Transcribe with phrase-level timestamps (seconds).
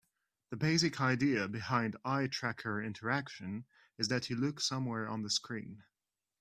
[0.49, 3.65] The basic idea behind eye tracker interaction
[3.99, 5.83] is that you look somewhere on the screen.